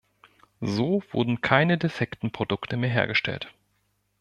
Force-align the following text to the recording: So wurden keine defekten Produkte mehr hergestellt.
So 0.65 1.03
wurden 1.11 1.41
keine 1.41 1.77
defekten 1.77 2.31
Produkte 2.31 2.75
mehr 2.75 2.89
hergestellt. 2.89 3.53